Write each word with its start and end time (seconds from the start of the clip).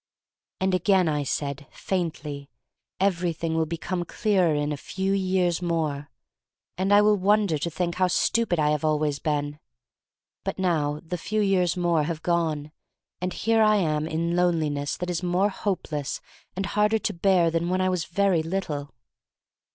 And 0.59 0.73
again 0.73 1.07
I 1.07 1.21
said— 1.21 1.67
faintly— 1.71 2.49
everything 3.09 3.53
will 3.53 3.67
become 3.67 4.03
clearer 4.03 4.55
in 4.55 4.71
a 4.71 4.75
few 4.75 5.13
years 5.13 5.61
more, 5.61 6.09
and 6.75 6.91
I 6.91 7.01
will 7.01 7.17
wonder 7.17 7.59
to 7.59 7.69
think 7.69 7.93
how 8.01 8.07
stupid 8.07 8.57
I 8.57 8.71
have 8.71 8.83
always 8.83 9.19
been. 9.19 9.59
But 10.43 10.57
now 10.57 11.01
the 11.05 11.19
few 11.19 11.39
years 11.41 11.77
more 11.77 12.01
have 12.05 12.23
gone 12.23 12.71
and 13.21 13.31
here 13.31 13.61
I 13.61 13.75
am 13.75 14.07
in 14.07 14.35
loneliness 14.35 14.97
that 14.97 15.11
is 15.11 15.21
more 15.21 15.49
hope 15.49 15.91
less 15.91 16.19
and 16.55 16.65
harder 16.65 16.97
to 16.97 17.13
bear 17.13 17.51
than 17.51 17.69
when 17.69 17.79
I 17.79 17.89
was 17.89 18.05
very 18.05 18.41
little. 18.41 18.95